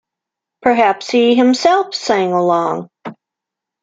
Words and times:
Perhaps 0.63 1.11
he 1.11 1.35
himself 1.35 1.93
sang 1.93 2.31
along. 2.33 2.89